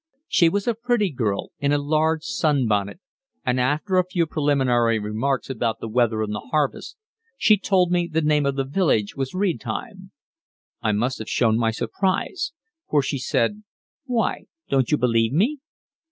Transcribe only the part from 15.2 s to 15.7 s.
me?"